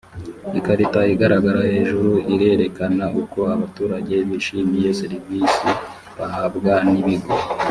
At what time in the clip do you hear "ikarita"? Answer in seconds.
0.59-0.99